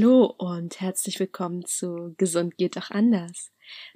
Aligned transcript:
Hallo 0.00 0.34
und 0.38 0.80
herzlich 0.80 1.20
willkommen 1.20 1.66
zu 1.66 2.14
Gesund 2.16 2.56
geht 2.56 2.78
auch 2.78 2.90
anders, 2.90 3.52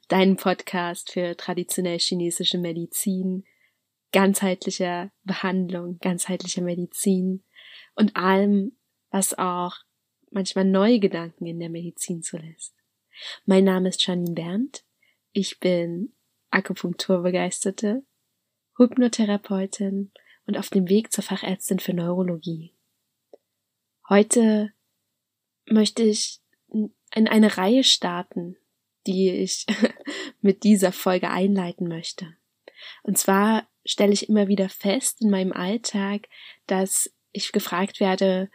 deinem 0.09 0.37
Podcast 0.37 1.11
für 1.11 1.35
traditionell 1.35 1.99
chinesische 1.99 2.59
Medizin, 2.59 3.45
ganzheitlicher 4.13 5.13
Behandlung, 5.23 5.97
ganzheitlicher 6.01 6.61
Medizin 6.61 7.43
und 7.95 8.17
allem, 8.17 8.77
was 9.09 9.33
auch 9.39 9.77
manchmal 10.31 10.67
neue 10.67 11.01
Gedanken 11.01 11.47
in 11.47 11.59
der 11.59 11.71
Medizin 11.71 12.23
zulässt. 12.23 12.75
Mein 13.47 13.65
Name 13.65 13.89
ist 13.89 14.07
Janine 14.07 14.35
Berndt, 14.35 14.85
ich 15.33 15.59
bin 15.59 16.13
Akupunkturbegeisterte, 16.51 18.05
Hypnotherapeutin 18.77 20.13
und 20.47 20.59
auf 20.59 20.69
dem 20.69 20.87
Weg 20.91 21.13
zur 21.13 21.25
Fachärztin 21.25 21.79
für 21.79 21.95
Neurologie. 21.95 22.75
Heute 24.07 24.75
möchte 25.67 26.03
ich 26.03 26.41
in 26.69 27.29
eine 27.29 27.57
Reihe 27.57 27.85
starten, 27.85 28.57
die 29.07 29.31
ich 29.31 29.67
mit 30.41 30.65
dieser 30.65 30.93
Folge 30.93 31.31
einleiten 31.31 31.89
möchte. 31.89 32.37
Und 33.03 33.19
zwar 33.19 33.69
stelle 33.87 34.13
ich 34.13 34.29
immer 34.29 34.49
wieder 34.49 34.69
fest 34.69 35.21
in 35.21 35.31
meinem 35.31 35.53
Alltag, 35.53 36.29
dass 36.67 37.13
ich 37.33 37.53
gefragt 37.53 38.01
werde 38.01 38.51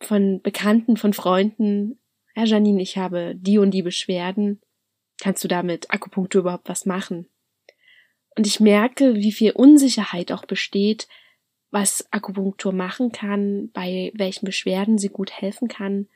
von 0.00 0.40
Bekannten, 0.42 0.96
von 0.96 1.12
Freunden, 1.12 1.98
Herr 2.34 2.46
Janine, 2.46 2.82
ich 2.82 2.96
habe 2.96 3.34
die 3.36 3.58
und 3.58 3.72
die 3.72 3.82
Beschwerden. 3.82 4.60
Kannst 5.20 5.42
du 5.42 5.48
damit 5.48 5.90
Akupunktur 5.90 6.42
überhaupt 6.42 6.68
was 6.68 6.86
machen? 6.86 7.28
Und 8.36 8.46
ich 8.46 8.60
merke, 8.60 9.16
wie 9.16 9.32
viel 9.32 9.50
Unsicherheit 9.50 10.30
auch 10.30 10.44
besteht, 10.44 11.08
was 11.70 12.06
Akupunktur 12.10 12.72
machen 12.72 13.12
kann, 13.12 13.70
bei 13.72 14.12
welchen 14.14 14.46
Beschwerden 14.46 14.98
sie 14.98 15.08
gut 15.08 15.32
helfen 15.32 15.68
kann 15.68 16.08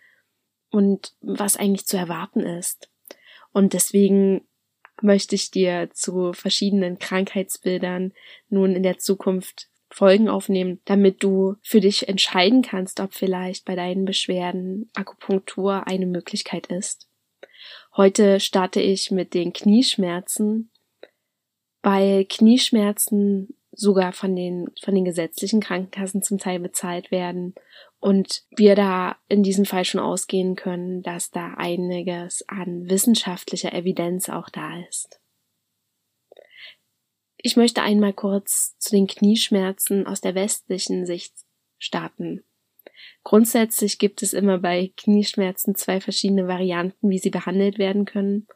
und 0.71 1.15
was 1.21 1.57
eigentlich 1.57 1.87
zu 1.87 1.97
erwarten 1.97 2.41
ist. 2.41 2.89
Und 3.53 3.75
deswegen 3.75 4.47
möchte 5.03 5.35
ich 5.35 5.51
dir 5.51 5.91
zu 5.93 6.33
verschiedenen 6.33 6.99
Krankheitsbildern 6.99 8.13
nun 8.49 8.75
in 8.75 8.83
der 8.83 8.99
Zukunft 8.99 9.69
Folgen 9.91 10.29
aufnehmen, 10.29 10.81
damit 10.87 11.23
du 11.23 11.57
für 11.61 11.81
dich 11.81 12.09
entscheiden 12.09 12.63
kannst, 12.63 12.99
ob 13.01 13.13
vielleicht 13.13 13.67
bei 13.67 13.75
deinen 13.75 14.07
Beschwerden 14.07 14.91
Akupunktur 14.95 15.87
eine 15.87 16.07
Möglichkeit 16.07 16.69
ist. 16.69 17.09
Heute 17.95 18.41
starte 18.41 18.81
ich 18.81 19.11
mit 19.11 19.35
den 19.35 19.53
Knieschmerzen, 19.53 20.71
weil 21.83 22.25
Knieschmerzen 22.25 23.55
sogar 23.73 24.13
von 24.13 24.37
den, 24.37 24.67
von 24.83 24.95
den 24.95 25.05
gesetzlichen 25.05 25.61
Krankenkassen 25.61 26.23
zum 26.23 26.39
Teil 26.39 26.61
bezahlt 26.61 27.11
werden 27.11 27.55
und 27.99 28.45
wir 28.57 28.75
da 28.75 29.17
in 29.29 29.43
diesem 29.43 29.65
Fall 29.65 29.85
schon 29.85 30.01
ausgehen 30.01 30.57
können, 30.57 31.03
dass 31.03 31.31
da 31.31 31.55
einiges 31.55 32.45
an 32.49 32.89
wissenschaftlicher 32.89 33.73
Evidenz 33.73 34.29
auch 34.29 34.51
da 34.51 34.79
ist. 34.89 35.21
Ich 37.39 37.57
möchte 37.57 37.83
einmal 37.83 38.13
kurz 38.13 38.77
zu 38.79 38.91
den 38.91 39.07
Knieschmerzen 39.07 40.07
aus 40.07 40.21
der 40.21 40.35
westlichen 40.35 41.07
Sicht 41.07 41.35
starten. 41.79 42.45
Grundsätzlich 43.25 43.99
gibt 43.99 44.23
es 44.23 44.33
immer 44.33 44.59
bei 44.59 44.93
Knieschmerzen 44.97 45.75
zwei 45.75 46.01
verschiedene 46.01 46.47
Varianten, 46.47 47.09
wie 47.09 47.19
sie 47.19 47.31
behandelt 47.31 47.79
werden 47.79 48.05
können. 48.05 48.47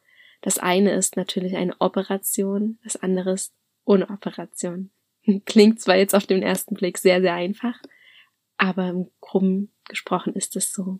Das 0.42 0.58
eine 0.58 0.92
ist 0.92 1.16
natürlich 1.16 1.56
eine 1.56 1.74
Operation, 1.80 2.78
das 2.84 2.96
andere 2.96 3.32
ist 3.32 3.54
ohne 3.84 4.08
Operation. 4.10 4.90
Klingt 5.46 5.80
zwar 5.80 5.96
jetzt 5.96 6.14
auf 6.14 6.26
den 6.26 6.42
ersten 6.42 6.74
Blick 6.74 6.98
sehr, 6.98 7.20
sehr 7.20 7.34
einfach, 7.34 7.80
aber 8.56 8.88
im 8.88 9.10
Groben 9.20 9.72
gesprochen 9.88 10.34
ist 10.34 10.56
es 10.56 10.72
so. 10.72 10.98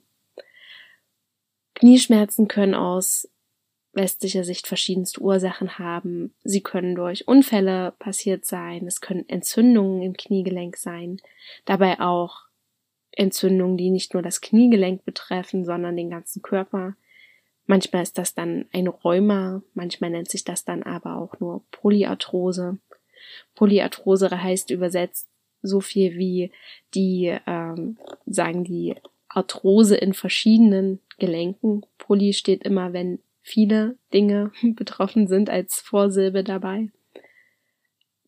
Knieschmerzen 1.74 2.48
können 2.48 2.74
aus 2.74 3.28
westlicher 3.92 4.44
Sicht 4.44 4.66
verschiedenste 4.66 5.20
Ursachen 5.20 5.78
haben. 5.78 6.34
Sie 6.44 6.62
können 6.62 6.94
durch 6.94 7.26
Unfälle 7.26 7.92
passiert 7.98 8.44
sein, 8.44 8.86
es 8.86 9.00
können 9.00 9.28
Entzündungen 9.28 10.02
im 10.02 10.12
Kniegelenk 10.14 10.76
sein, 10.76 11.18
dabei 11.64 12.00
auch 12.00 12.42
Entzündungen, 13.12 13.78
die 13.78 13.90
nicht 13.90 14.12
nur 14.12 14.22
das 14.22 14.42
Kniegelenk 14.42 15.04
betreffen, 15.04 15.64
sondern 15.64 15.96
den 15.96 16.10
ganzen 16.10 16.42
Körper. 16.42 16.94
Manchmal 17.64 18.02
ist 18.02 18.18
das 18.18 18.34
dann 18.34 18.66
ein 18.72 18.86
Rheuma, 18.86 19.62
manchmal 19.74 20.10
nennt 20.10 20.30
sich 20.30 20.44
das 20.44 20.64
dann 20.64 20.82
aber 20.82 21.16
auch 21.16 21.40
nur 21.40 21.64
Polyarthrose. 21.70 22.78
Polyarthrose 23.54 24.30
heißt 24.30 24.70
übersetzt 24.70 25.28
so 25.62 25.80
viel 25.80 26.16
wie 26.16 26.52
die, 26.94 27.36
ähm, 27.46 27.98
sagen 28.26 28.64
die 28.64 28.94
Arthrose 29.28 29.96
in 29.96 30.14
verschiedenen 30.14 31.00
Gelenken. 31.18 31.84
Poly 31.98 32.32
steht 32.32 32.62
immer, 32.62 32.92
wenn 32.92 33.18
viele 33.42 33.96
Dinge 34.12 34.52
betroffen 34.62 35.28
sind, 35.28 35.50
als 35.50 35.80
Vorsilbe 35.80 36.44
dabei. 36.44 36.90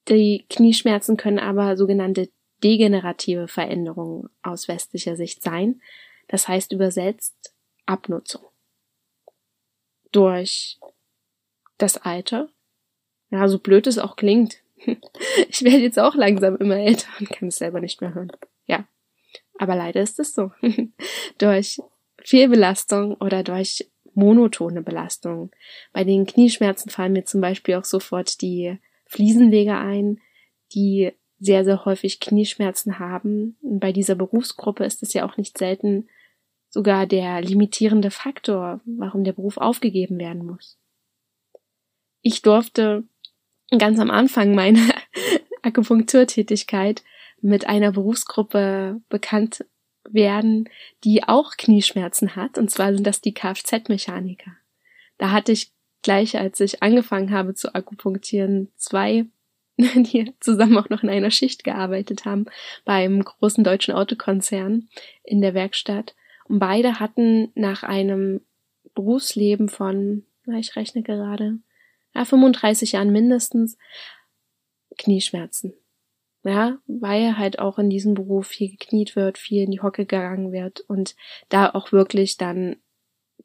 Die 0.08 0.46
Knieschmerzen 0.48 1.16
können 1.16 1.38
aber 1.38 1.76
sogenannte 1.76 2.30
degenerative 2.62 3.46
Veränderungen 3.46 4.30
aus 4.42 4.68
westlicher 4.68 5.16
Sicht 5.16 5.42
sein. 5.42 5.80
Das 6.28 6.48
heißt 6.48 6.72
übersetzt 6.72 7.54
Abnutzung. 7.86 8.42
Durch 10.12 10.78
das 11.76 11.98
Alter, 11.98 12.48
ja, 13.30 13.46
so 13.48 13.58
blöd 13.58 13.86
es 13.86 13.98
auch 13.98 14.16
klingt, 14.16 14.62
ich 15.48 15.62
werde 15.62 15.78
jetzt 15.78 15.98
auch 15.98 16.14
langsam 16.14 16.56
immer 16.56 16.76
älter 16.76 17.08
und 17.20 17.30
kann 17.30 17.48
es 17.48 17.56
selber 17.58 17.80
nicht 17.80 18.00
mehr 18.00 18.14
hören. 18.14 18.32
Ja. 18.66 18.86
Aber 19.58 19.74
leider 19.74 20.00
ist 20.00 20.18
es 20.18 20.34
so. 20.34 20.52
durch 21.38 21.80
Fehlbelastung 22.22 23.14
oder 23.14 23.42
durch 23.42 23.90
monotone 24.14 24.82
Belastung. 24.82 25.50
Bei 25.92 26.04
den 26.04 26.26
Knieschmerzen 26.26 26.90
fallen 26.90 27.12
mir 27.12 27.24
zum 27.24 27.40
Beispiel 27.40 27.74
auch 27.74 27.84
sofort 27.84 28.40
die 28.42 28.78
Fliesenleger 29.06 29.78
ein, 29.78 30.20
die 30.72 31.12
sehr, 31.38 31.64
sehr 31.64 31.84
häufig 31.84 32.20
Knieschmerzen 32.20 32.98
haben. 32.98 33.56
Und 33.62 33.80
bei 33.80 33.92
dieser 33.92 34.16
Berufsgruppe 34.16 34.84
ist 34.84 35.02
es 35.02 35.12
ja 35.12 35.24
auch 35.24 35.36
nicht 35.36 35.56
selten 35.56 36.08
sogar 36.68 37.06
der 37.06 37.40
limitierende 37.40 38.10
Faktor, 38.10 38.80
warum 38.84 39.24
der 39.24 39.32
Beruf 39.32 39.56
aufgegeben 39.56 40.18
werden 40.18 40.44
muss. 40.44 40.78
Ich 42.20 42.42
durfte 42.42 43.04
ganz 43.76 43.98
am 43.98 44.10
Anfang 44.10 44.54
meiner 44.54 44.86
Akupunkturtätigkeit 45.62 47.02
mit 47.40 47.68
einer 47.68 47.92
Berufsgruppe 47.92 49.00
bekannt 49.08 49.64
werden, 50.08 50.68
die 51.04 51.24
auch 51.24 51.56
Knieschmerzen 51.56 52.36
hat, 52.36 52.58
und 52.58 52.70
zwar 52.70 52.94
sind 52.94 53.06
das 53.06 53.20
die 53.20 53.34
Kfz-Mechaniker. 53.34 54.52
Da 55.18 55.30
hatte 55.30 55.52
ich 55.52 55.72
gleich, 56.02 56.38
als 56.38 56.60
ich 56.60 56.82
angefangen 56.82 57.30
habe 57.30 57.54
zu 57.54 57.74
akupunktieren, 57.74 58.70
zwei, 58.76 59.26
die 59.76 60.32
zusammen 60.40 60.78
auch 60.78 60.88
noch 60.88 61.02
in 61.02 61.10
einer 61.10 61.30
Schicht 61.30 61.64
gearbeitet 61.64 62.24
haben, 62.24 62.46
beim 62.84 63.22
großen 63.22 63.64
deutschen 63.64 63.94
Autokonzern 63.94 64.88
in 65.22 65.40
der 65.40 65.54
Werkstatt. 65.54 66.14
Und 66.48 66.60
beide 66.60 66.98
hatten 66.98 67.50
nach 67.54 67.82
einem 67.82 68.40
Berufsleben 68.94 69.68
von, 69.68 70.24
ich 70.46 70.76
rechne 70.76 71.02
gerade, 71.02 71.58
ja, 72.18 72.24
35 72.24 72.92
Jahren 72.92 73.12
mindestens, 73.12 73.78
Knieschmerzen. 74.96 75.74
Ja, 76.44 76.78
weil 76.86 77.36
halt 77.36 77.58
auch 77.58 77.78
in 77.78 77.90
diesem 77.90 78.14
Beruf 78.14 78.46
viel 78.48 78.70
gekniet 78.70 79.16
wird, 79.16 79.38
viel 79.38 79.64
in 79.64 79.70
die 79.70 79.80
Hocke 79.80 80.06
gegangen 80.06 80.52
wird 80.52 80.80
und 80.80 81.14
da 81.48 81.70
auch 81.70 81.92
wirklich 81.92 82.36
dann 82.36 82.76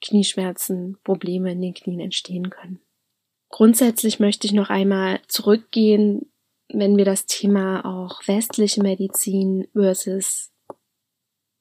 Knieschmerzen, 0.02 0.98
Probleme 1.04 1.52
in 1.52 1.62
den 1.62 1.74
Knien 1.74 2.00
entstehen 2.00 2.50
können. 2.50 2.80
Grundsätzlich 3.50 4.20
möchte 4.20 4.48
ich 4.48 4.54
noch 4.54 4.70
einmal 4.70 5.20
zurückgehen, 5.28 6.32
wenn 6.70 6.98
wir 6.98 7.06
das 7.06 7.26
Thema 7.26 7.86
auch 7.86 8.28
westliche 8.28 8.82
Medizin 8.82 9.68
versus 9.74 10.52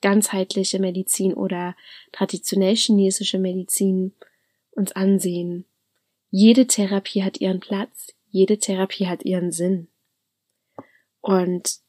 ganzheitliche 0.01 0.79
Medizin 0.79 1.35
oder 1.35 1.77
traditionell 2.13 2.77
chinesische 2.77 3.39
Medizin 3.39 4.15
uns 4.71 4.93
ansehen. 4.93 5.67
Jede 6.35 6.67
Therapie 6.67 7.23
hat 7.23 7.43
ihren 7.43 7.61
Platz, 7.61 8.15
jede 8.31 8.57
Therapie 8.57 9.07
hat 9.07 9.23
ihren 9.27 9.53
Sinn. 9.53 9.89
Und 11.21 11.81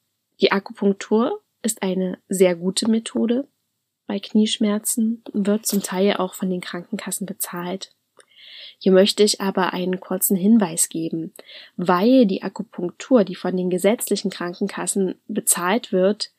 die 0.41 0.51
Akupunktur 0.51 1.39
ist 1.61 1.81
eine 1.81 2.19
sehr 2.27 2.57
gute 2.57 2.89
Methode 2.89 3.47
bei 4.05 4.19
Knieschmerzen, 4.19 5.23
wird 5.31 5.65
zum 5.65 5.81
Teil 5.81 6.17
auch 6.17 6.33
von 6.33 6.49
den 6.49 6.59
Krankenkassen 6.59 7.25
bezahlt. 7.25 7.95
Hier 8.79 8.91
möchte 8.91 9.23
ich 9.23 9.39
aber 9.39 9.71
einen 9.71 10.01
kurzen 10.01 10.35
Hinweis 10.35 10.89
geben, 10.89 11.33
weil 11.77 12.25
die 12.25 12.43
Akupunktur, 12.43 13.23
die 13.23 13.35
von 13.35 13.55
den 13.55 13.69
gesetzlichen 13.69 14.29
Krankenkassen 14.29 15.15
bezahlt 15.29 15.93
wird, 15.93 16.31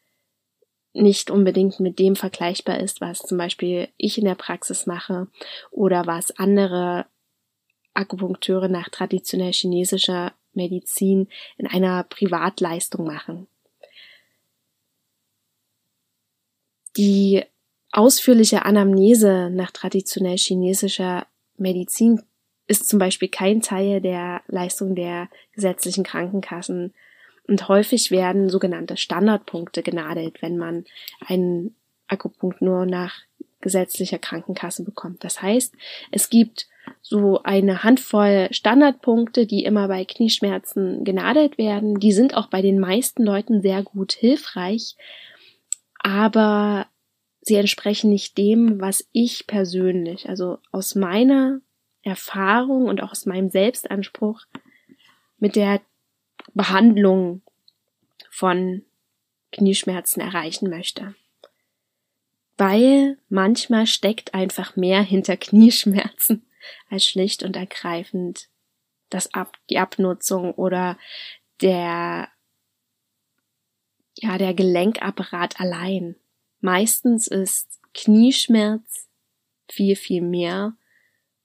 nicht 0.92 1.30
unbedingt 1.30 1.80
mit 1.80 1.98
dem 1.98 2.16
vergleichbar 2.16 2.80
ist, 2.80 3.00
was 3.00 3.20
zum 3.20 3.38
Beispiel 3.38 3.88
ich 3.96 4.18
in 4.18 4.26
der 4.26 4.34
Praxis 4.34 4.84
mache 4.84 5.28
oder 5.70 6.06
was 6.06 6.36
andere 6.38 7.06
Akupunkteure 7.94 8.68
nach 8.68 8.88
traditionell 8.88 9.52
chinesischer 9.52 10.32
Medizin 10.52 11.28
in 11.56 11.66
einer 11.66 12.04
Privatleistung 12.04 13.06
machen. 13.06 13.46
Die 16.96 17.44
ausführliche 17.90 18.64
Anamnese 18.64 19.50
nach 19.50 19.70
traditionell 19.70 20.36
chinesischer 20.36 21.26
Medizin 21.56 22.22
ist 22.66 22.88
zum 22.88 22.98
Beispiel 22.98 23.28
kein 23.28 23.60
Teil 23.60 24.00
der 24.00 24.42
Leistung 24.46 24.94
der 24.94 25.28
gesetzlichen 25.52 26.04
Krankenkassen. 26.04 26.94
Und 27.46 27.68
häufig 27.68 28.10
werden 28.10 28.48
sogenannte 28.48 28.96
Standardpunkte 28.96 29.82
genadelt, 29.82 30.40
wenn 30.40 30.56
man 30.56 30.86
einen 31.26 31.76
Akupunkt 32.08 32.62
nur 32.62 32.86
nach 32.86 33.20
gesetzlicher 33.60 34.18
Krankenkasse 34.18 34.82
bekommt. 34.82 35.24
Das 35.24 35.42
heißt, 35.42 35.74
es 36.10 36.30
gibt 36.30 36.68
so 37.06 37.42
eine 37.42 37.84
Handvoll 37.84 38.48
Standardpunkte, 38.50 39.44
die 39.46 39.64
immer 39.64 39.88
bei 39.88 40.06
Knieschmerzen 40.06 41.04
genadelt 41.04 41.58
werden. 41.58 42.00
Die 42.00 42.12
sind 42.12 42.34
auch 42.34 42.46
bei 42.46 42.62
den 42.62 42.80
meisten 42.80 43.22
Leuten 43.22 43.60
sehr 43.60 43.82
gut 43.82 44.14
hilfreich, 44.14 44.96
aber 45.98 46.86
sie 47.42 47.56
entsprechen 47.56 48.08
nicht 48.08 48.38
dem, 48.38 48.80
was 48.80 49.06
ich 49.12 49.46
persönlich, 49.46 50.30
also 50.30 50.58
aus 50.72 50.94
meiner 50.94 51.60
Erfahrung 52.02 52.86
und 52.86 53.02
auch 53.02 53.10
aus 53.10 53.26
meinem 53.26 53.50
Selbstanspruch 53.50 54.46
mit 55.38 55.56
der 55.56 55.82
Behandlung 56.54 57.42
von 58.30 58.82
Knieschmerzen 59.52 60.22
erreichen 60.22 60.70
möchte. 60.70 61.14
Weil 62.56 63.18
manchmal 63.28 63.86
steckt 63.86 64.32
einfach 64.32 64.74
mehr 64.74 65.02
hinter 65.02 65.36
Knieschmerzen 65.36 66.46
als 66.90 67.04
schlicht 67.04 67.42
und 67.42 67.56
ergreifend 67.56 68.48
das 69.10 69.32
Ab 69.34 69.56
die 69.70 69.78
Abnutzung 69.78 70.52
oder 70.54 70.98
der 71.60 72.28
ja 74.16 74.38
der 74.38 74.54
Gelenkapparat 74.54 75.60
allein. 75.60 76.16
Meistens 76.60 77.26
ist 77.26 77.80
Knieschmerz 77.92 79.08
viel 79.70 79.96
viel 79.96 80.22
mehr 80.22 80.74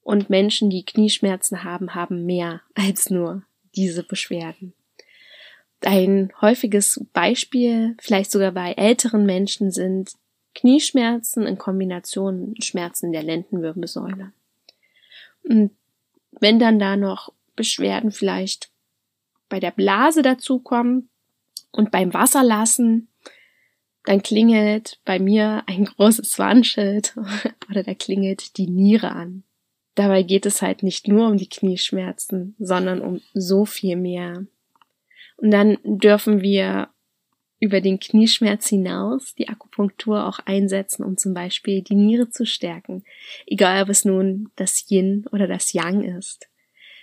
und 0.01 0.29
Menschen, 0.29 0.69
die 0.69 0.85
Knieschmerzen 0.85 1.63
haben, 1.63 1.93
haben 1.93 2.25
mehr 2.25 2.61
als 2.75 3.09
nur 3.09 3.43
diese 3.75 4.03
Beschwerden. 4.03 4.73
Ein 5.81 6.33
häufiges 6.41 7.05
Beispiel, 7.13 7.95
vielleicht 8.01 8.31
sogar 8.31 8.51
bei 8.51 8.73
älteren 8.73 9.25
Menschen, 9.25 9.71
sind 9.71 10.11
Knieschmerzen 10.55 11.45
in 11.45 11.57
Kombination 11.57 12.49
mit 12.49 12.65
Schmerzen 12.65 13.11
der 13.11 13.23
Lendenwirbelsäule. 13.23 14.33
Und 15.49 15.71
wenn 16.39 16.59
dann 16.59 16.79
da 16.79 16.95
noch 16.95 17.33
Beschwerden 17.55 18.11
vielleicht 18.11 18.69
bei 19.49 19.59
der 19.59 19.71
Blase 19.71 20.21
dazukommen 20.21 21.09
und 21.71 21.91
beim 21.91 22.13
Wasserlassen, 22.13 23.09
dann 24.05 24.21
klingelt 24.21 24.99
bei 25.05 25.19
mir 25.19 25.63
ein 25.65 25.85
großes 25.97 26.37
Warnschild 26.37 27.15
oder 27.69 27.83
da 27.83 27.93
klingelt 27.95 28.57
die 28.57 28.67
Niere 28.67 29.11
an. 29.11 29.43
Dabei 29.95 30.23
geht 30.23 30.45
es 30.45 30.61
halt 30.61 30.83
nicht 30.83 31.07
nur 31.07 31.27
um 31.27 31.37
die 31.37 31.49
Knieschmerzen, 31.49 32.55
sondern 32.59 33.01
um 33.01 33.21
so 33.33 33.65
viel 33.65 33.95
mehr. 33.97 34.45
Und 35.37 35.51
dann 35.51 35.77
dürfen 35.83 36.41
wir 36.41 36.89
über 37.59 37.81
den 37.81 37.99
Knieschmerz 37.99 38.69
hinaus 38.69 39.35
die 39.35 39.49
Akupunktur 39.49 40.25
auch 40.25 40.39
einsetzen, 40.39 41.03
um 41.03 41.17
zum 41.17 41.33
Beispiel 41.33 41.81
die 41.81 41.95
Niere 41.95 42.29
zu 42.29 42.45
stärken, 42.45 43.03
egal 43.45 43.83
ob 43.83 43.89
es 43.89 44.05
nun 44.05 44.49
das 44.55 44.89
Yin 44.89 45.25
oder 45.31 45.47
das 45.47 45.73
Yang 45.73 46.03
ist. 46.17 46.47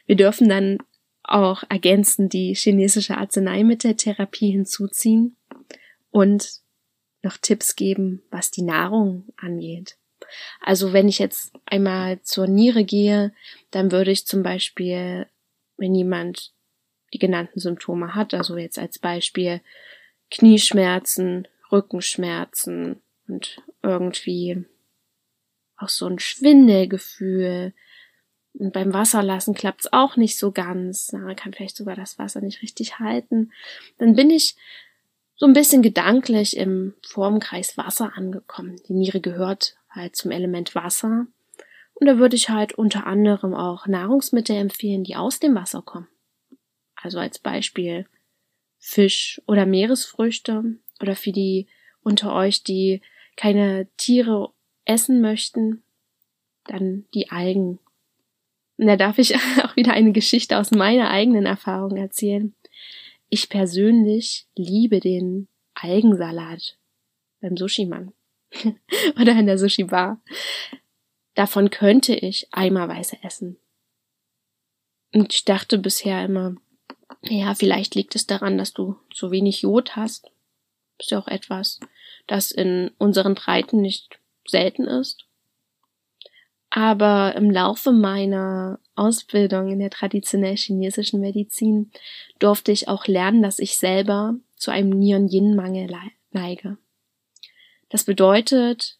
Wir 0.06 0.17
dürfen 0.17 0.49
dann 0.49 0.79
auch 1.23 1.64
ergänzend 1.69 2.32
die 2.32 2.55
chinesische 2.55 3.19
Arzneimitteltherapie 3.19 4.53
hinzuziehen 4.53 5.37
und 6.11 6.61
noch 7.23 7.37
Tipps 7.37 7.76
geben, 7.76 8.23
was 8.31 8.50
die 8.50 8.62
Nahrung 8.62 9.25
angeht. 9.37 9.99
Also 10.61 10.93
wenn 10.93 11.09
ich 11.09 11.19
jetzt 11.19 11.52
einmal 11.67 12.23
zur 12.23 12.47
Niere 12.47 12.85
gehe, 12.85 13.32
dann 13.70 13.93
würde 13.93 14.12
ich 14.12 14.26
zum 14.26 14.43
Beispiel, 14.43 15.26
wenn 15.76 15.94
jemand 15.94 16.52
die 17.12 17.19
genannten 17.19 17.61
Symptome 17.61 18.14
hat, 18.14 18.35
also 18.35 18.56
jetzt 18.56 18.79
als 18.79 18.99
Beispiel 18.99 19.61
Knieschmerzen, 20.31 21.49
Rückenschmerzen 21.70 23.00
und 23.28 23.62
irgendwie 23.82 24.64
auch 25.76 25.88
so 25.88 26.06
ein 26.06 26.19
Schwindelgefühl. 26.19 27.73
Und 28.55 28.73
beim 28.73 28.93
Wasserlassen 28.93 29.55
klappt's 29.55 29.93
auch 29.93 30.17
nicht 30.17 30.38
so 30.38 30.52
ganz. 30.52 31.12
Na, 31.12 31.34
kann 31.34 31.52
vielleicht 31.52 31.76
sogar 31.76 31.96
das 31.96 32.19
Wasser 32.19 32.40
nicht 32.40 32.62
richtig 32.62 32.99
halten. 32.99 33.52
Dann 33.99 34.14
bin 34.14 34.31
ich 34.31 34.56
so 35.37 35.44
ein 35.46 35.52
bisschen 35.52 35.82
gedanklich 35.82 36.56
im 36.56 36.94
Formkreis 37.06 37.76
Wasser 37.76 38.17
angekommen. 38.17 38.81
Die 38.88 38.94
Niere 38.94 39.20
gehört 39.20 39.76
halt 39.90 40.17
zum 40.17 40.31
Element 40.31 40.75
Wasser. 40.75 41.26
Und 41.94 42.06
da 42.06 42.19
würde 42.19 42.37
ich 42.37 42.49
halt 42.49 42.75
unter 42.75 43.06
anderem 43.06 43.55
auch 43.55 43.87
Nahrungsmittel 43.87 44.56
empfehlen, 44.56 45.05
die 45.05 45.17
aus 45.17 45.38
dem 45.38 45.55
Wasser 45.55 45.82
kommen. 45.82 46.08
Also 46.94 47.19
als 47.19 47.38
Beispiel 47.38 48.06
Fisch 48.78 49.40
oder 49.46 49.67
Meeresfrüchte 49.67 50.76
oder 51.00 51.17
für 51.17 51.32
die 51.32 51.67
unter 52.02 52.34
euch, 52.34 52.62
die 52.62 53.00
keine 53.37 53.88
Tiere 53.96 54.50
essen 54.84 55.20
möchten, 55.20 55.82
dann 56.64 57.05
die 57.14 57.31
Algen. 57.31 57.78
Und 58.78 58.87
da 58.87 58.96
darf 58.96 59.19
ich 59.19 59.34
auch 59.64 59.76
wieder 59.76 59.93
eine 59.93 60.12
Geschichte 60.12 60.58
aus 60.58 60.70
meiner 60.70 61.11
eigenen 61.11 61.46
Erfahrung 61.46 61.96
erzählen. 61.96 62.55
Ich 63.28 63.49
persönlich 63.49 64.46
liebe 64.55 65.00
den 65.00 65.49
Algensalat 65.75 66.78
beim 67.40 67.56
Sushi-Mann 67.56 68.12
oder 69.20 69.32
in 69.32 69.46
der 69.46 69.58
Sushi-Bar. 69.58 70.20
Davon 71.34 71.70
könnte 71.70 72.14
ich 72.14 72.49
eimerweise 72.52 73.19
essen. 73.23 73.58
Und 75.12 75.34
ich 75.34 75.44
dachte 75.44 75.78
bisher 75.78 76.25
immer, 76.25 76.56
ja, 77.23 77.55
vielleicht 77.55 77.94
liegt 77.94 78.14
es 78.14 78.26
daran, 78.26 78.58
dass 78.58 78.73
du 78.73 78.97
zu 79.12 79.31
wenig 79.31 79.62
Jod 79.62 79.97
hast. 79.97 80.31
Ist 80.99 81.11
ja 81.11 81.19
auch 81.19 81.29
etwas, 81.29 81.81
das 82.26 82.50
in 82.50 82.91
unseren 82.99 83.35
Breiten 83.35 83.81
nicht 83.81 84.19
selten 84.47 84.85
ist. 84.85 85.25
Aber 86.70 87.35
im 87.37 87.50
Laufe 87.50 87.93
meiner 87.93 88.81
Ausbildung 88.97 89.70
in 89.70 89.79
der 89.79 89.91
traditionell 89.91 90.56
chinesischen 90.56 91.20
Medizin 91.20 91.91
durfte 92.38 92.73
ich 92.73 92.88
auch 92.88 93.06
lernen, 93.06 93.43
dass 93.43 93.59
ich 93.59 93.79
selber 93.79 94.35
zu 94.56 94.70
einem 94.70 94.91
Nieren-Yin-Mangel 94.91 95.88
neige. 96.33 96.76
Das 97.88 98.04
bedeutet, 98.04 98.99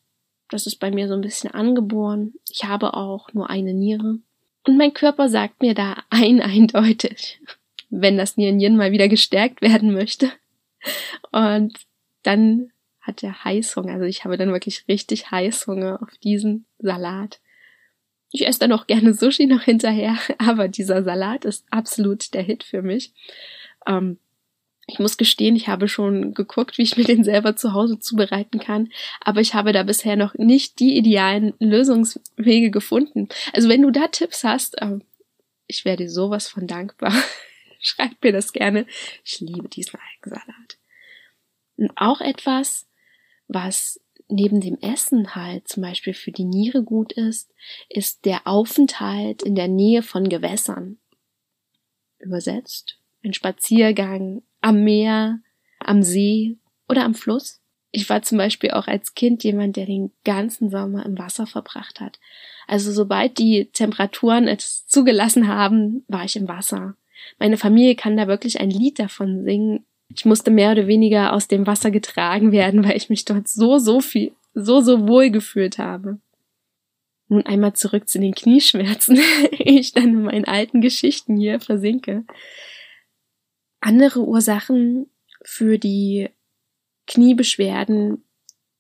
das 0.49 0.67
ist 0.67 0.77
bei 0.77 0.91
mir 0.91 1.09
so 1.09 1.15
ein 1.15 1.21
bisschen 1.21 1.51
angeboren. 1.51 2.35
Ich 2.49 2.65
habe 2.65 2.95
auch 2.95 3.33
nur 3.33 3.51
eine 3.51 3.75
Niere. 3.75 4.21
Und 4.67 4.77
mein 4.77 4.95
Körper 4.95 5.29
sagt 5.29 5.61
mir 5.61 5.75
da 5.75 5.97
ein 6.11 6.41
eindeutig, 6.41 7.41
wenn 8.01 8.17
das 8.17 8.37
Nieren 8.37 8.77
mal 8.77 8.93
wieder 8.93 9.09
gestärkt 9.09 9.63
werden 9.63 9.93
möchte. 9.93 10.31
Und 11.33 11.75
dann 12.23 12.71
hat 13.01 13.23
er 13.23 13.45
Heißhunger. 13.45 13.95
Also 13.95 14.05
ich 14.05 14.25
habe 14.25 14.37
dann 14.37 14.53
wirklich 14.53 14.85
richtig 14.89 15.31
Heißhunger 15.31 16.03
auf 16.03 16.11
diesen 16.23 16.67
Salat. 16.79 17.41
Ich 18.33 18.47
esse 18.47 18.59
dann 18.59 18.73
auch 18.73 18.87
gerne 18.87 19.15
Sushi 19.15 19.47
noch 19.47 19.63
hinterher, 19.63 20.19
aber 20.39 20.69
dieser 20.69 21.03
Salat 21.03 21.45
ist 21.45 21.65
absolut 21.71 22.35
der 22.35 22.43
Hit 22.43 22.65
für 22.65 22.83
mich. 22.83 23.13
Ähm, 23.87 24.19
ich 24.89 25.01
muss 25.01 25.17
gestehen, 25.17 25.57
ich 25.57 25.69
habe 25.69 25.89
schon 25.89 26.33
geguckt, 26.33 26.79
wie 26.79 26.83
ich 26.83 26.97
mir 26.97 27.05
den 27.05 27.25
selber 27.25 27.57
zu 27.57 27.73
Hause 27.73 27.99
zubereiten 27.99 28.61
kann, 28.61 28.89
aber 29.21 29.41
ich 29.41 29.55
habe 29.55 29.73
da 29.73 29.83
bisher 29.83 30.15
noch 30.15 30.35
nicht 30.35 30.79
die 30.79 30.97
idealen 30.97 31.55
Lösungswege 31.59 32.71
gefunden. 32.71 33.29
Also 33.53 33.69
wenn 33.69 33.83
du 33.83 33.91
da 33.91 34.07
Tipps 34.09 34.45
hast, 34.45 34.77
ähm, 34.81 35.03
ich 35.67 35.85
wäre 35.85 35.97
dir 35.97 36.11
sowas 36.11 36.49
von 36.49 36.67
dankbar. 36.67 37.13
Schreibt 37.81 38.23
mir 38.23 38.33
das 38.33 38.53
gerne. 38.53 38.87
Ich 39.25 39.41
liebe 39.41 39.69
diesen 39.69 39.99
Algensalat. 39.99 40.79
Und 41.77 41.93
auch 41.97 42.21
etwas, 42.21 42.89
was 43.49 44.01
neben 44.29 44.61
dem 44.61 44.79
Essen 44.81 45.35
halt 45.35 45.69
zum 45.69 45.83
Beispiel 45.83 46.15
für 46.15 46.33
die 46.33 46.45
Niere 46.45 46.83
gut 46.83 47.13
ist, 47.13 47.53
ist 47.89 48.25
der 48.25 48.47
Aufenthalt 48.47 49.43
in 49.43 49.55
der 49.55 49.69
Nähe 49.69 50.03
von 50.03 50.29
Gewässern. 50.29 50.99
Übersetzt, 52.19 52.99
ein 53.23 53.35
Spaziergang 53.35 54.43
am 54.61 54.83
Meer, 54.83 55.41
am 55.79 56.03
See 56.03 56.59
oder 56.89 57.05
am 57.05 57.15
Fluss. 57.15 57.61
Ich 57.93 58.09
war 58.09 58.23
zum 58.23 58.39
Beispiel 58.39 58.73
auch 58.73 58.89
als 58.89 59.15
Kind 59.15 59.45
jemand, 59.45 59.77
der 59.77 59.87
den 59.87 60.13
ganzen 60.25 60.71
Sommer 60.71 61.07
im 61.07 61.19
Wasser 61.19 61.47
verbracht 61.47 62.01
hat. 62.01 62.19
Also 62.67 62.93
sobald 62.93 63.39
die 63.39 63.71
Temperaturen 63.73 64.49
es 64.49 64.87
zugelassen 64.87 65.49
haben, 65.49 66.05
war 66.09 66.25
ich 66.25 66.37
im 66.37 66.49
Wasser. 66.49 66.97
Meine 67.39 67.57
Familie 67.57 67.95
kann 67.95 68.17
da 68.17 68.29
wirklich 68.29 68.61
ein 68.61 68.71
Lied 68.71 68.99
davon 68.99 69.45
singen. 69.45 69.85
Ich 70.09 70.25
musste 70.25 70.51
mehr 70.51 70.73
oder 70.73 70.87
weniger 70.87 71.33
aus 71.33 71.49
dem 71.49 71.67
Wasser 71.67 71.91
getragen 71.91 72.53
werden, 72.53 72.85
weil 72.89 72.97
ich 72.97 73.11
mich 73.11 73.25
dort 73.25 73.49
so, 73.49 73.79
so 73.79 74.01
viel, 74.01 74.33
so, 74.55 74.81
so 74.81 75.07
wohl 75.09 75.31
gefühlt 75.31 75.79
habe. 75.79 76.19
Nun 77.29 77.45
einmal 77.45 77.73
zurück 77.73 78.09
zu 78.09 78.21
den 78.21 78.35
Knieschmerzen, 78.35 79.19
ich 79.59 79.93
dann 79.93 80.09
in 80.09 80.23
meinen 80.23 80.45
alten 80.45 80.81
Geschichten 80.81 81.37
hier 81.37 81.61
versinke. 81.61 82.25
Andere 83.81 84.25
Ursachen 84.25 85.07
für 85.43 85.79
die 85.79 86.29
Kniebeschwerden 87.07 88.23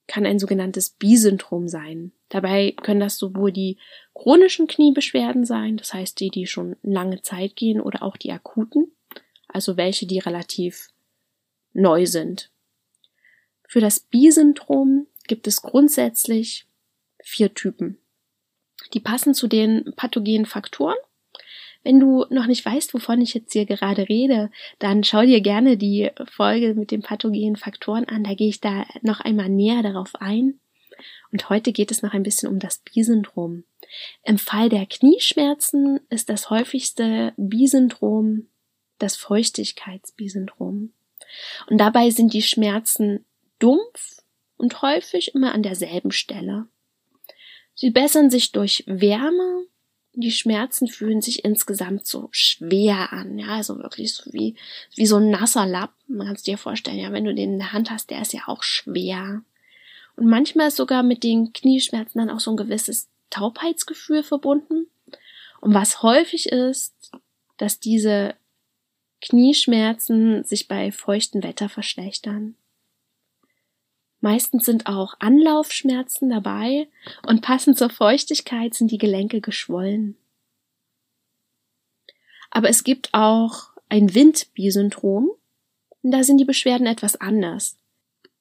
kann 0.06 0.26
ein 0.26 0.38
sogenanntes 0.38 0.90
Bi-Syndrom 0.90 1.68
sein. 1.68 2.12
Dabei 2.28 2.74
können 2.82 3.00
das 3.00 3.18
sowohl 3.18 3.52
die 3.52 3.78
chronischen 4.14 4.66
Kniebeschwerden 4.66 5.44
sein, 5.44 5.76
das 5.76 5.94
heißt 5.94 6.20
die, 6.20 6.30
die 6.30 6.46
schon 6.46 6.76
lange 6.82 7.22
Zeit 7.22 7.56
gehen, 7.56 7.80
oder 7.80 8.02
auch 8.02 8.16
die 8.16 8.32
akuten, 8.32 8.92
also 9.48 9.76
welche, 9.76 10.06
die 10.06 10.18
relativ 10.18 10.88
neu 11.72 12.06
sind. 12.06 12.50
Für 13.68 13.80
das 13.80 14.00
Bi-Syndrom 14.00 15.06
gibt 15.26 15.46
es 15.46 15.62
grundsätzlich 15.62 16.66
vier 17.22 17.52
Typen. 17.54 17.98
Die 18.94 19.00
passen 19.00 19.34
zu 19.34 19.48
den 19.48 19.92
pathogenen 19.96 20.46
Faktoren 20.46 20.96
wenn 21.86 22.00
du 22.00 22.26
noch 22.30 22.46
nicht 22.46 22.66
weißt, 22.66 22.94
wovon 22.94 23.20
ich 23.20 23.32
jetzt 23.32 23.52
hier 23.52 23.64
gerade 23.64 24.08
rede, 24.08 24.50
dann 24.80 25.04
schau 25.04 25.22
dir 25.22 25.40
gerne 25.40 25.76
die 25.76 26.10
Folge 26.28 26.74
mit 26.74 26.90
den 26.90 27.00
pathogenen 27.00 27.54
Faktoren 27.54 28.06
an. 28.06 28.24
Da 28.24 28.34
gehe 28.34 28.48
ich 28.48 28.60
da 28.60 28.84
noch 29.02 29.20
einmal 29.20 29.48
näher 29.48 29.84
darauf 29.84 30.16
ein. 30.16 30.58
Und 31.30 31.48
heute 31.48 31.70
geht 31.70 31.92
es 31.92 32.02
noch 32.02 32.12
ein 32.12 32.24
bisschen 32.24 32.48
um 32.48 32.58
das 32.58 32.78
Bi-Syndrom. 32.78 33.62
Im 34.24 34.36
Fall 34.36 34.68
der 34.68 34.86
Knieschmerzen 34.86 36.00
ist 36.10 36.28
das 36.28 36.50
häufigste 36.50 37.34
Bi-Syndrom 37.36 38.48
das 38.98 39.14
Feuchtigkeits-Bi-Syndrom. 39.14 40.92
Und 41.70 41.78
dabei 41.78 42.10
sind 42.10 42.32
die 42.32 42.42
Schmerzen 42.42 43.24
dumpf 43.60 44.22
und 44.56 44.82
häufig 44.82 45.36
immer 45.36 45.54
an 45.54 45.62
derselben 45.62 46.10
Stelle. 46.10 46.66
Sie 47.74 47.90
bessern 47.90 48.28
sich 48.28 48.50
durch 48.50 48.82
Wärme 48.88 49.66
die 50.16 50.32
Schmerzen 50.32 50.88
fühlen 50.88 51.20
sich 51.20 51.44
insgesamt 51.44 52.06
so 52.06 52.28
schwer 52.32 53.12
an, 53.12 53.38
ja, 53.38 53.48
also 53.48 53.78
wirklich 53.78 54.14
so 54.14 54.32
wie, 54.32 54.56
wie 54.94 55.06
so 55.06 55.16
ein 55.16 55.30
nasser 55.30 55.66
Lapp. 55.66 55.92
Man 56.08 56.26
kann 56.26 56.36
es 56.36 56.42
dir 56.42 56.56
vorstellen, 56.56 56.98
ja, 56.98 57.12
wenn 57.12 57.24
du 57.24 57.34
den 57.34 57.52
in 57.52 57.58
der 57.58 57.72
Hand 57.72 57.90
hast, 57.90 58.10
der 58.10 58.22
ist 58.22 58.32
ja 58.32 58.42
auch 58.46 58.62
schwer. 58.62 59.42
Und 60.16 60.26
manchmal 60.26 60.68
ist 60.68 60.76
sogar 60.76 61.02
mit 61.02 61.22
den 61.22 61.52
Knieschmerzen 61.52 62.18
dann 62.18 62.30
auch 62.30 62.40
so 62.40 62.50
ein 62.50 62.56
gewisses 62.56 63.08
Taubheitsgefühl 63.28 64.22
verbunden. 64.22 64.86
Und 65.60 65.74
was 65.74 66.02
häufig 66.02 66.48
ist, 66.48 66.94
dass 67.58 67.78
diese 67.78 68.34
Knieschmerzen 69.20 70.44
sich 70.44 70.66
bei 70.66 70.92
feuchtem 70.92 71.42
Wetter 71.42 71.68
verschlechtern. 71.68 72.54
Meistens 74.26 74.64
sind 74.64 74.88
auch 74.88 75.14
Anlaufschmerzen 75.20 76.30
dabei 76.30 76.88
und 77.24 77.42
passend 77.42 77.78
zur 77.78 77.90
Feuchtigkeit 77.90 78.74
sind 78.74 78.90
die 78.90 78.98
Gelenke 78.98 79.40
geschwollen. 79.40 80.16
Aber 82.50 82.68
es 82.68 82.82
gibt 82.82 83.10
auch 83.14 83.70
ein 83.88 84.16
Windbi-Syndrom. 84.16 85.30
Da 86.02 86.24
sind 86.24 86.38
die 86.38 86.44
Beschwerden 86.44 86.88
etwas 86.88 87.14
anders. 87.20 87.76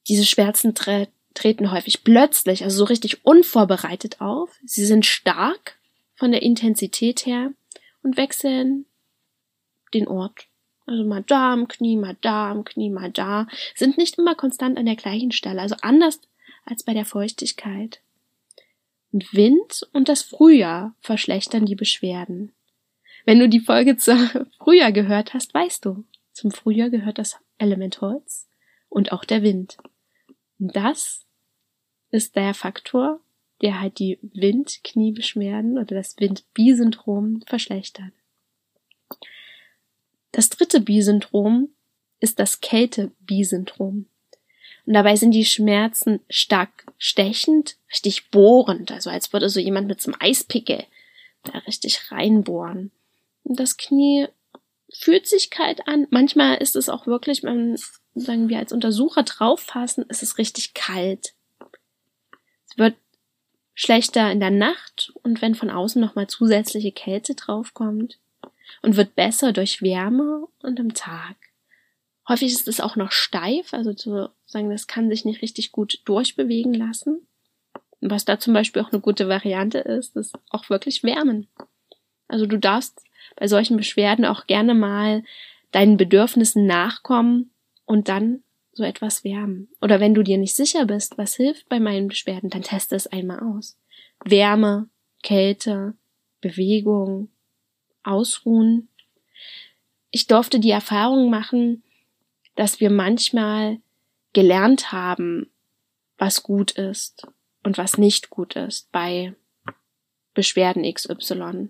Diese 0.07 0.25
Schmerzen 0.25 0.73
tre 0.73 1.07
treten 1.35 1.71
häufig 1.71 2.03
plötzlich, 2.03 2.63
also 2.63 2.77
so 2.77 2.85
richtig 2.85 3.23
unvorbereitet 3.23 4.21
auf. 4.21 4.49
Sie 4.65 4.87
sind 4.87 5.05
stark 5.05 5.77
von 6.15 6.31
der 6.31 6.41
Intensität 6.41 7.27
her 7.27 7.53
und 8.01 8.17
wechseln 8.17 8.87
den 9.93 10.07
Ort 10.07 10.47
also 10.85 11.03
mal 11.03 11.23
da 11.23 11.53
am 11.53 11.67
Knie, 11.67 11.97
mal 11.97 12.15
da 12.21 12.51
am 12.51 12.63
Knie, 12.63 12.89
mal 12.89 13.11
da, 13.11 13.47
sind 13.75 13.97
nicht 13.97 14.17
immer 14.17 14.35
konstant 14.35 14.77
an 14.77 14.85
der 14.85 14.95
gleichen 14.95 15.31
Stelle, 15.31 15.61
also 15.61 15.75
anders 15.81 16.21
als 16.65 16.83
bei 16.83 16.93
der 16.93 17.05
Feuchtigkeit. 17.05 18.01
Und 19.11 19.33
Wind 19.33 19.87
und 19.93 20.09
das 20.09 20.23
Frühjahr 20.23 20.95
verschlechtern 20.99 21.65
die 21.65 21.75
Beschwerden. 21.75 22.51
Wenn 23.25 23.39
du 23.39 23.49
die 23.49 23.59
Folge 23.59 23.97
zur 23.97 24.17
Frühjahr 24.57 24.91
gehört 24.91 25.33
hast, 25.33 25.53
weißt 25.53 25.85
du, 25.85 26.03
zum 26.33 26.51
Frühjahr 26.51 26.89
gehört 26.89 27.17
das 27.17 27.39
Element 27.57 28.01
Holz 28.01 28.47
und 28.89 29.11
auch 29.11 29.23
der 29.23 29.41
Wind. 29.41 29.77
Und 30.59 30.75
das 30.75 31.25
ist 32.11 32.35
der 32.35 32.53
Faktor, 32.53 33.19
der 33.61 33.79
halt 33.79 33.99
die 33.99 34.19
Windkniebeschwerden 34.21 35.77
oder 35.77 35.95
das 35.95 36.17
Wind-Bi-Syndrom 36.19 37.41
verschlechtert. 37.47 38.11
Das 40.35 40.49
dritte 40.49 40.81
Bi-Syndrom 40.81 41.69
ist 42.19 42.39
das 42.39 42.59
Kälte-Bi-Syndrom. 42.59 44.05
Und 44.85 44.93
dabei 44.93 45.15
sind 45.15 45.31
die 45.31 45.45
Schmerzen 45.45 46.19
stark 46.29 46.85
stechend, 46.97 47.77
richtig 47.89 48.31
bohrend, 48.31 48.91
also 48.91 49.09
als 49.09 49.31
würde 49.31 49.47
so 49.47 49.61
jemand 49.61 49.87
mit 49.87 50.01
so 50.01 50.11
einem 50.11 50.19
Eispickel 50.19 50.83
da 51.43 51.59
richtig 51.59 52.11
reinbohren. 52.11 52.91
Und 53.43 53.61
das 53.61 53.77
Knie 53.77 54.27
fühlt 54.93 55.25
sich 55.25 55.51
kalt 55.51 55.87
an. 55.87 56.05
Manchmal 56.09 56.57
ist 56.57 56.75
es 56.75 56.89
auch 56.89 57.07
wirklich, 57.07 57.41
man, 57.41 57.79
sagen 58.13 58.49
wir 58.49 58.59
als 58.59 58.73
Untersucher 58.73 59.23
drauffassen, 59.23 60.03
ist 60.09 60.21
es 60.21 60.37
richtig 60.37 60.73
kalt. 60.73 61.33
Es 62.69 62.77
wird 62.77 62.95
schlechter 63.73 64.29
in 64.33 64.41
der 64.41 64.51
Nacht 64.51 65.13
und 65.23 65.41
wenn 65.41 65.55
von 65.55 65.69
außen 65.69 66.01
nochmal 66.01 66.27
zusätzliche 66.27 66.91
Kälte 66.91 67.35
draufkommt, 67.35 68.19
und 68.81 68.97
wird 68.97 69.15
besser 69.15 69.53
durch 69.53 69.81
Wärme 69.81 70.47
und 70.61 70.79
im 70.79 70.93
Tag. 70.93 71.35
Häufig 72.27 72.51
ist 72.51 72.67
es 72.67 72.79
auch 72.79 72.95
noch 72.95 73.11
steif, 73.11 73.73
also 73.73 73.93
zu 73.93 74.29
sagen, 74.45 74.69
das 74.69 74.87
kann 74.87 75.09
sich 75.09 75.25
nicht 75.25 75.41
richtig 75.41 75.71
gut 75.71 76.01
durchbewegen 76.05 76.73
lassen. 76.73 77.27
Was 78.01 78.25
da 78.25 78.39
zum 78.39 78.53
Beispiel 78.53 78.81
auch 78.81 78.91
eine 78.91 79.01
gute 79.01 79.29
Variante 79.29 79.79
ist, 79.79 80.15
ist 80.15 80.37
auch 80.49 80.69
wirklich 80.69 81.03
Wärmen. 81.03 81.47
Also 82.27 82.45
du 82.45 82.57
darfst 82.57 83.03
bei 83.35 83.47
solchen 83.47 83.77
Beschwerden 83.77 84.25
auch 84.25 84.47
gerne 84.47 84.73
mal 84.73 85.23
deinen 85.71 85.97
Bedürfnissen 85.97 86.65
nachkommen 86.65 87.51
und 87.85 88.09
dann 88.09 88.43
so 88.71 88.83
etwas 88.83 89.23
wärmen. 89.23 89.69
Oder 89.81 89.99
wenn 89.99 90.13
du 90.13 90.23
dir 90.23 90.37
nicht 90.37 90.55
sicher 90.55 90.85
bist, 90.85 91.17
was 91.17 91.35
hilft 91.35 91.69
bei 91.69 91.79
meinen 91.79 92.07
Beschwerden, 92.07 92.49
dann 92.49 92.61
teste 92.61 92.95
es 92.95 93.07
einmal 93.07 93.39
aus. 93.39 93.77
Wärme, 94.23 94.89
Kälte, 95.23 95.95
Bewegung, 96.41 97.29
ausruhen. 98.05 98.89
Ich 100.11 100.27
durfte 100.27 100.59
die 100.59 100.71
Erfahrung 100.71 101.29
machen, 101.29 101.83
dass 102.55 102.79
wir 102.79 102.89
manchmal 102.89 103.79
gelernt 104.33 104.91
haben, 104.91 105.49
was 106.17 106.43
gut 106.43 106.71
ist 106.71 107.27
und 107.63 107.77
was 107.77 107.97
nicht 107.97 108.29
gut 108.29 108.55
ist 108.55 108.91
bei 108.91 109.33
Beschwerden 110.33 110.83
XY. 110.91 111.69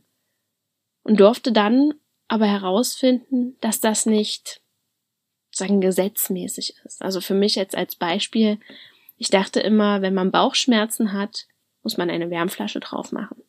Und 1.03 1.19
durfte 1.19 1.51
dann 1.51 1.93
aber 2.27 2.47
herausfinden, 2.47 3.55
dass 3.61 3.79
das 3.79 4.05
nicht 4.05 4.61
sagen 5.51 5.79
gesetzmäßig 5.79 6.75
ist. 6.83 7.01
Also 7.01 7.21
für 7.21 7.33
mich 7.33 7.55
jetzt 7.55 7.75
als 7.75 7.95
Beispiel, 7.95 8.59
ich 9.17 9.29
dachte 9.29 9.59
immer, 9.61 10.01
wenn 10.01 10.13
man 10.13 10.31
Bauchschmerzen 10.31 11.13
hat, 11.13 11.47
muss 11.83 11.97
man 11.97 12.09
eine 12.09 12.29
Wärmflasche 12.29 12.79
drauf 12.79 13.11
machen. 13.11 13.44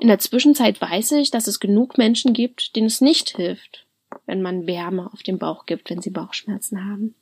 In 0.00 0.08
der 0.08 0.18
Zwischenzeit 0.18 0.80
weiß 0.80 1.12
ich, 1.12 1.30
dass 1.30 1.46
es 1.46 1.60
genug 1.60 1.98
Menschen 1.98 2.32
gibt, 2.32 2.76
denen 2.76 2.86
es 2.86 3.00
nicht 3.00 3.36
hilft, 3.36 3.86
wenn 4.26 4.42
man 4.42 4.66
Wärme 4.66 5.10
auf 5.12 5.22
den 5.22 5.38
Bauch 5.38 5.66
gibt, 5.66 5.90
wenn 5.90 6.02
sie 6.02 6.10
Bauchschmerzen 6.10 6.84
haben. 6.84 7.14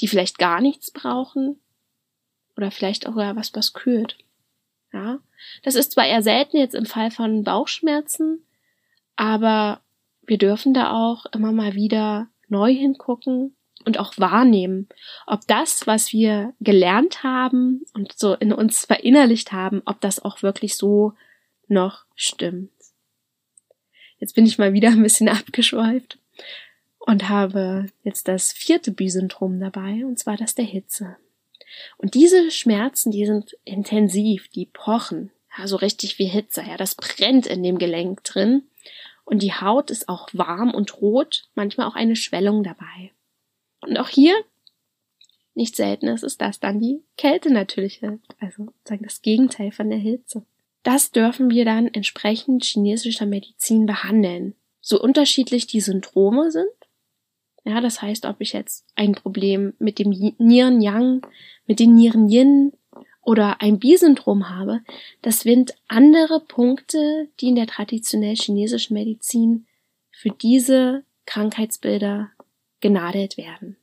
Die 0.00 0.08
vielleicht 0.08 0.38
gar 0.38 0.60
nichts 0.60 0.90
brauchen 0.90 1.60
oder 2.56 2.70
vielleicht 2.70 3.06
auch 3.06 3.16
was, 3.16 3.54
was 3.54 3.72
kühlt. 3.72 4.18
Ja, 4.92 5.20
das 5.62 5.74
ist 5.74 5.92
zwar 5.92 6.06
eher 6.06 6.22
selten 6.22 6.58
jetzt 6.58 6.74
im 6.74 6.84
Fall 6.84 7.10
von 7.10 7.44
Bauchschmerzen, 7.44 8.44
aber 9.16 9.80
wir 10.26 10.38
dürfen 10.38 10.74
da 10.74 10.92
auch 10.92 11.26
immer 11.32 11.52
mal 11.52 11.74
wieder 11.74 12.28
neu 12.48 12.72
hingucken 12.72 13.56
und 13.84 13.98
auch 13.98 14.12
wahrnehmen, 14.18 14.88
ob 15.26 15.40
das, 15.46 15.86
was 15.86 16.12
wir 16.12 16.54
gelernt 16.60 17.22
haben 17.22 17.84
und 17.94 18.12
so 18.16 18.34
in 18.34 18.52
uns 18.52 18.84
verinnerlicht 18.84 19.52
haben, 19.52 19.82
ob 19.86 20.00
das 20.00 20.22
auch 20.24 20.42
wirklich 20.42 20.76
so 20.76 21.14
noch 21.72 22.04
stimmt. 22.14 22.70
Jetzt 24.18 24.34
bin 24.34 24.46
ich 24.46 24.58
mal 24.58 24.72
wieder 24.72 24.88
ein 24.92 25.02
bisschen 25.02 25.28
abgeschweift 25.28 26.18
und 26.98 27.28
habe 27.28 27.86
jetzt 28.04 28.28
das 28.28 28.52
vierte 28.52 28.92
B-Syndrom 28.92 29.58
dabei, 29.58 30.04
und 30.06 30.18
zwar 30.18 30.36
das 30.36 30.54
der 30.54 30.64
Hitze. 30.64 31.16
Und 31.96 32.14
diese 32.14 32.50
Schmerzen, 32.50 33.10
die 33.10 33.26
sind 33.26 33.56
intensiv, 33.64 34.48
die 34.48 34.66
pochen, 34.66 35.30
ja, 35.56 35.66
so 35.66 35.76
richtig 35.76 36.18
wie 36.18 36.26
Hitze, 36.26 36.62
ja, 36.62 36.76
das 36.76 36.94
brennt 36.94 37.46
in 37.46 37.62
dem 37.62 37.78
Gelenk 37.78 38.22
drin. 38.24 38.62
Und 39.24 39.42
die 39.42 39.52
Haut 39.52 39.90
ist 39.90 40.08
auch 40.08 40.28
warm 40.32 40.74
und 40.74 41.00
rot, 41.00 41.48
manchmal 41.54 41.86
auch 41.86 41.94
eine 41.94 42.16
Schwellung 42.16 42.62
dabei. 42.62 43.12
Und 43.80 43.96
auch 43.96 44.08
hier, 44.08 44.34
nicht 45.54 45.76
selten 45.76 46.08
ist, 46.08 46.22
ist 46.22 46.40
das 46.40 46.60
dann 46.60 46.80
die 46.80 47.02
Kälte 47.16 47.52
natürlich, 47.52 48.02
also 48.40 48.72
sagen 48.84 49.04
das 49.04 49.22
Gegenteil 49.22 49.70
von 49.70 49.90
der 49.90 49.98
Hitze. 49.98 50.44
Das 50.82 51.12
dürfen 51.12 51.50
wir 51.50 51.64
dann 51.64 51.86
entsprechend 51.86 52.64
chinesischer 52.64 53.26
Medizin 53.26 53.86
behandeln. 53.86 54.54
So 54.80 55.00
unterschiedlich 55.00 55.66
die 55.66 55.80
Syndrome 55.80 56.50
sind. 56.50 56.66
Ja, 57.64 57.80
das 57.80 58.02
heißt, 58.02 58.26
ob 58.26 58.40
ich 58.40 58.52
jetzt 58.52 58.84
ein 58.96 59.12
Problem 59.12 59.74
mit 59.78 60.00
dem 60.00 60.10
Nieren 60.10 60.80
Yang, 60.80 61.24
mit 61.66 61.78
den 61.78 61.94
Nieren 61.94 62.28
Yin 62.28 62.72
oder 63.20 63.60
ein 63.60 63.78
Bi-Syndrom 63.78 64.48
habe, 64.48 64.80
das 65.22 65.40
sind 65.40 65.74
andere 65.86 66.40
Punkte, 66.40 67.28
die 67.40 67.48
in 67.48 67.54
der 67.54 67.68
traditionell 67.68 68.34
chinesischen 68.34 68.94
Medizin 68.94 69.66
für 70.10 70.30
diese 70.30 71.04
Krankheitsbilder 71.26 72.32
genadelt 72.80 73.36
werden. 73.36 73.76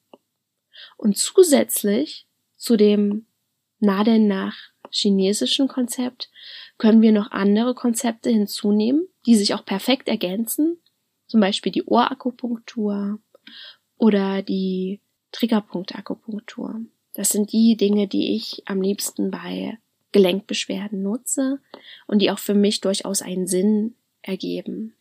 Und 0.98 1.18
zusätzlich 1.18 2.28
zu 2.58 2.76
dem 2.76 3.26
Nadeln 3.80 4.28
nach 4.28 4.58
chinesischen 4.92 5.70
Konzept 5.70 6.30
können 6.80 7.04
wir 7.04 7.12
noch 7.12 7.30
andere 7.30 7.76
Konzepte 7.76 8.32
hinzunehmen, 8.32 9.08
die 9.28 9.36
sich 9.36 9.54
auch 9.54 9.64
perfekt 9.64 10.08
ergänzen, 10.08 10.80
zum 11.28 11.42
Beispiel 11.42 11.72
die 11.72 11.84
Ohrakupunktur 11.84 13.20
oder 13.98 14.42
die 14.42 15.02
Triggerpunktakupunktur. 15.32 16.82
Das 17.14 17.30
sind 17.30 17.52
die 17.52 17.76
Dinge, 17.78 18.08
die 18.08 18.36
ich 18.36 18.64
am 18.66 18.82
liebsten 18.82 19.30
bei 19.30 19.78
Gelenkbeschwerden 20.12 21.04
nutze 21.04 21.60
und 22.08 22.20
die 22.20 22.32
auch 22.32 22.40
für 22.40 22.56
mich 22.56 22.82
durchaus 22.82 23.22
einen 23.22 23.46
Sinn 23.46 23.96
ergeben. 24.22 24.96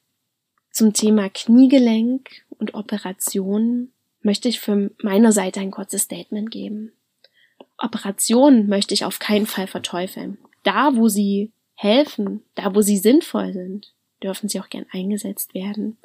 Zum 0.70 0.92
Thema 0.92 1.30
Kniegelenk 1.30 2.44
und 2.50 2.74
Operationen 2.74 3.92
möchte 4.20 4.48
ich 4.48 4.60
für 4.60 4.90
meine 5.00 5.32
Seite 5.32 5.60
ein 5.60 5.70
kurzes 5.70 6.02
Statement 6.02 6.50
geben. 6.50 6.92
Operationen 7.78 8.68
möchte 8.68 8.94
ich 8.94 9.04
auf 9.04 9.20
keinen 9.20 9.46
Fall 9.46 9.68
verteufeln. 9.68 10.38
Da, 10.64 10.96
wo 10.96 11.08
sie 11.08 11.52
helfen, 11.78 12.42
da, 12.56 12.74
wo 12.74 12.82
sie 12.82 12.98
sinnvoll 12.98 13.52
sind, 13.52 13.94
dürfen 14.20 14.48
sie 14.48 14.60
auch 14.60 14.68
gern 14.68 14.86
eingesetzt 14.90 15.54
werden. 15.54 15.96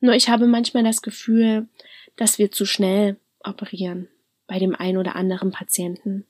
Nur 0.00 0.14
ich 0.14 0.28
habe 0.28 0.46
manchmal 0.46 0.84
das 0.84 1.00
Gefühl, 1.00 1.66
dass 2.16 2.38
wir 2.38 2.50
zu 2.50 2.66
schnell 2.66 3.16
operieren 3.42 4.08
bei 4.46 4.58
dem 4.58 4.74
einen 4.74 4.98
oder 4.98 5.16
anderen 5.16 5.50
Patienten. 5.50 6.26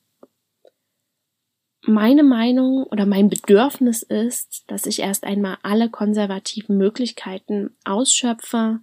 Meine 1.81 2.23
Meinung 2.23 2.85
oder 2.85 3.05
mein 3.05 3.29
Bedürfnis 3.29 4.01
ist, 4.01 4.63
dass 4.67 4.85
ich 4.85 4.99
erst 4.99 5.25
einmal 5.25 5.57
alle 5.63 5.89
konservativen 5.89 6.77
Möglichkeiten 6.77 7.75
ausschöpfe, 7.83 8.79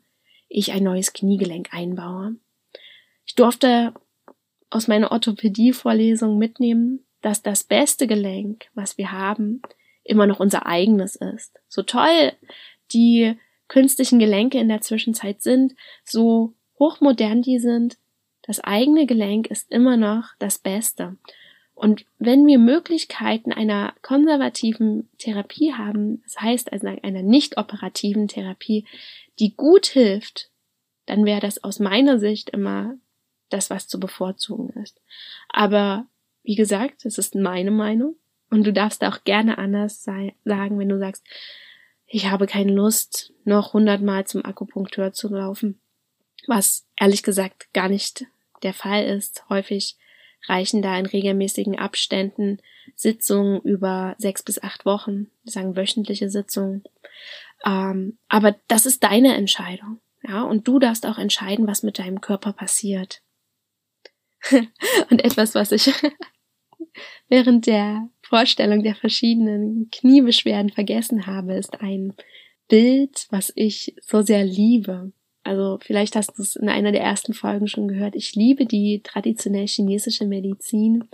ich 0.50 0.72
ein 0.72 0.84
neues 0.84 1.14
Kniegelenk 1.14 1.72
einbaue. 1.72 2.36
Ich 3.24 3.34
durfte 3.34 3.94
aus 4.68 4.88
meiner 4.88 5.10
Orthopädie-Vorlesung 5.10 6.36
mitnehmen, 6.36 7.06
dass 7.22 7.42
das 7.42 7.64
beste 7.64 8.06
Gelenk, 8.06 8.66
was 8.74 8.98
wir 8.98 9.12
haben, 9.12 9.62
immer 10.04 10.26
noch 10.26 10.40
unser 10.40 10.66
eigenes 10.66 11.16
ist. 11.16 11.58
So 11.68 11.82
toll 11.82 12.32
die 12.92 13.36
künstlichen 13.68 14.18
Gelenke 14.18 14.58
in 14.58 14.68
der 14.68 14.80
Zwischenzeit 14.80 15.42
sind, 15.42 15.74
so 16.04 16.54
hochmodern 16.78 17.42
die 17.42 17.58
sind, 17.58 17.98
das 18.42 18.58
eigene 18.60 19.06
Gelenk 19.06 19.48
ist 19.48 19.70
immer 19.70 19.96
noch 19.96 20.30
das 20.38 20.58
Beste. 20.58 21.16
Und 21.74 22.04
wenn 22.18 22.46
wir 22.46 22.58
Möglichkeiten 22.58 23.52
einer 23.52 23.94
konservativen 24.02 25.08
Therapie 25.18 25.72
haben, 25.72 26.22
das 26.24 26.40
heißt 26.40 26.72
also 26.72 26.88
einer 26.88 27.22
nicht 27.22 27.56
operativen 27.58 28.28
Therapie, 28.28 28.86
die 29.38 29.54
gut 29.56 29.86
hilft, 29.86 30.50
dann 31.06 31.24
wäre 31.24 31.40
das 31.40 31.64
aus 31.64 31.78
meiner 31.78 32.18
Sicht 32.18 32.50
immer 32.50 32.96
das, 33.48 33.70
was 33.70 33.88
zu 33.88 33.98
bevorzugen 33.98 34.70
ist. 34.82 35.00
Aber 35.48 36.06
wie 36.42 36.54
gesagt, 36.54 37.04
es 37.04 37.18
ist 37.18 37.34
meine 37.34 37.70
Meinung 37.70 38.16
und 38.50 38.66
du 38.66 38.72
darfst 38.72 39.04
auch 39.04 39.24
gerne 39.24 39.58
anders 39.58 40.02
sei, 40.02 40.34
sagen, 40.44 40.78
wenn 40.78 40.88
du 40.88 40.98
sagst, 40.98 41.24
ich 42.06 42.26
habe 42.26 42.46
keine 42.46 42.72
Lust, 42.72 43.32
noch 43.44 43.72
hundertmal 43.72 44.26
zum 44.26 44.44
Akupunkteur 44.44 45.12
zu 45.12 45.28
laufen. 45.28 45.80
Was 46.46 46.86
ehrlich 46.96 47.22
gesagt 47.22 47.72
gar 47.72 47.88
nicht 47.88 48.26
der 48.62 48.74
Fall 48.74 49.04
ist. 49.04 49.44
Häufig 49.48 49.96
reichen 50.48 50.82
da 50.82 50.98
in 50.98 51.06
regelmäßigen 51.06 51.78
Abständen 51.78 52.60
Sitzungen 52.96 53.60
über 53.60 54.14
sechs 54.18 54.42
bis 54.42 54.62
acht 54.62 54.84
Wochen, 54.84 55.30
sagen 55.44 55.76
wöchentliche 55.76 56.30
Sitzungen. 56.30 56.82
Ähm, 57.64 58.18
aber 58.28 58.56
das 58.68 58.86
ist 58.86 59.04
deine 59.04 59.36
Entscheidung. 59.36 60.00
Ja, 60.22 60.42
und 60.42 60.68
du 60.68 60.78
darfst 60.78 61.06
auch 61.06 61.18
entscheiden, 61.18 61.66
was 61.66 61.82
mit 61.82 61.98
deinem 61.98 62.20
Körper 62.20 62.52
passiert. 62.52 63.22
und 65.10 65.24
etwas, 65.24 65.54
was 65.54 65.72
ich 65.72 65.92
während 67.28 67.66
der 67.66 68.08
Vorstellung 68.22 68.82
der 68.82 68.94
verschiedenen 68.94 69.88
Kniebeschwerden 69.90 70.70
vergessen 70.70 71.26
habe, 71.26 71.54
ist 71.54 71.80
ein 71.80 72.14
Bild, 72.68 73.26
was 73.30 73.52
ich 73.54 73.94
so 74.00 74.22
sehr 74.22 74.44
liebe. 74.44 75.12
Also 75.42 75.78
vielleicht 75.80 76.16
hast 76.16 76.38
du 76.38 76.42
es 76.42 76.56
in 76.56 76.68
einer 76.68 76.92
der 76.92 77.00
ersten 77.00 77.34
Folgen 77.34 77.66
schon 77.66 77.88
gehört. 77.88 78.14
Ich 78.14 78.34
liebe 78.34 78.66
die 78.66 79.00
traditionell 79.02 79.66
chinesische 79.66 80.26
Medizin, 80.26 81.04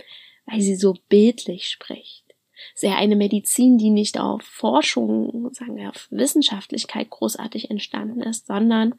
weil 0.45 0.61
sie 0.61 0.75
so 0.75 0.95
bildlich 1.09 1.69
spricht. 1.69 2.23
Sehr 2.75 2.97
eine 2.97 3.15
Medizin, 3.15 3.77
die 3.77 3.89
nicht 3.89 4.19
auf 4.19 4.41
Forschung, 4.41 5.49
sagen 5.53 5.75
wir, 5.75 5.89
auf 5.89 6.07
Wissenschaftlichkeit 6.11 7.09
großartig 7.09 7.69
entstanden 7.69 8.21
ist, 8.21 8.47
sondern 8.47 8.95